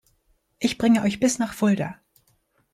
Ich 0.57 0.79
bringe 0.79 1.03
euch 1.03 1.19
bis 1.19 1.37
nach 1.37 1.53
Fulda 1.53 1.95